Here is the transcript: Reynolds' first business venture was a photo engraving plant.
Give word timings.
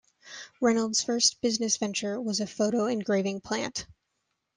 Reynolds' 0.59 1.03
first 1.03 1.39
business 1.41 1.77
venture 1.77 2.19
was 2.19 2.39
a 2.39 2.47
photo 2.47 2.87
engraving 2.87 3.39
plant. 3.41 3.85